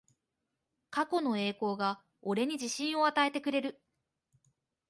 [0.89, 3.79] 過去の栄光が俺に自信を与えてくれる